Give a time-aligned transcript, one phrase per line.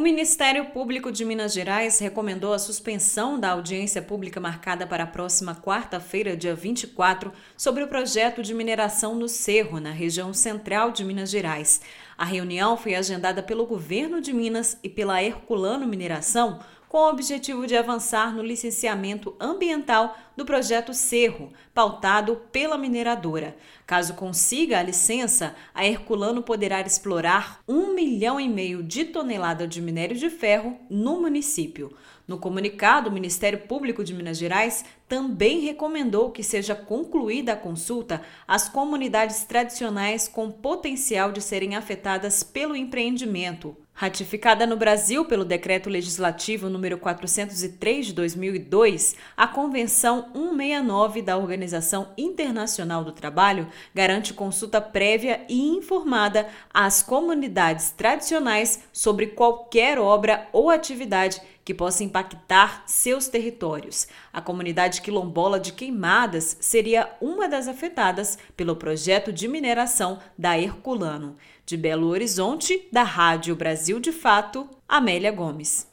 [0.00, 5.06] O Ministério Público de Minas Gerais recomendou a suspensão da audiência pública marcada para a
[5.06, 11.04] próxima quarta-feira, dia 24, sobre o projeto de mineração no Cerro, na região central de
[11.04, 11.82] Minas Gerais.
[12.16, 16.60] A reunião foi agendada pelo governo de Minas e pela Herculano Mineração
[16.90, 23.56] com o objetivo de avançar no licenciamento ambiental do projeto Cerro, pautado pela mineradora.
[23.86, 29.80] Caso consiga a licença, a Herculano poderá explorar um milhão e meio de toneladas de
[29.80, 31.96] minério de ferro no município.
[32.26, 38.20] No comunicado, o Ministério Público de Minas Gerais também recomendou que seja concluída a consulta
[38.48, 45.90] às comunidades tradicionais com potencial de serem afetadas pelo empreendimento, Ratificada no Brasil pelo Decreto
[45.90, 54.80] Legislativo número 403 de 2002, a Convenção 169 da Organização Internacional do Trabalho garante consulta
[54.80, 61.38] prévia e informada às comunidades tradicionais sobre qualquer obra ou atividade
[61.70, 64.08] que possa impactar seus territórios.
[64.32, 71.36] A comunidade quilombola de Queimadas seria uma das afetadas pelo projeto de mineração da Herculano.
[71.64, 75.88] De Belo Horizonte, da Rádio Brasil de Fato, Amélia Gomes.